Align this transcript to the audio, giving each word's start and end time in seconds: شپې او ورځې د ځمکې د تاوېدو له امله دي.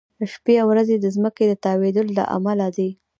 شپې 0.31 0.53
او 0.61 0.67
ورځې 0.73 0.95
د 0.99 1.05
ځمکې 1.15 1.43
د 1.47 1.53
تاوېدو 1.65 2.01
له 2.17 2.23
امله 2.37 2.67
دي. 2.77 2.89